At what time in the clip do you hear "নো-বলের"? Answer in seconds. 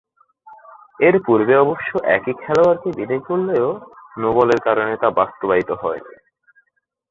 4.17-4.59